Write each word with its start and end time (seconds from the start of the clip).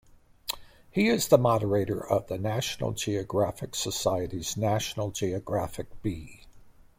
He 0.89 1.09
is 1.09 1.27
the 1.27 1.37
moderator 1.37 2.03
of 2.03 2.25
the 2.25 2.39
National 2.39 2.91
Geographic 2.91 3.75
Society's 3.75 4.57
National 4.57 5.11
Geographic 5.11 6.01
Bee. 6.01 6.47